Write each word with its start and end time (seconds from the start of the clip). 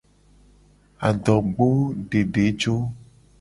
Adogbodedejo. 1.07 2.75